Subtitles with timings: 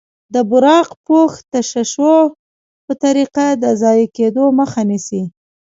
[0.33, 2.19] د براق پوښ تشعشع
[2.85, 5.23] په طریقه د ضایع کیدو مخه نیسي.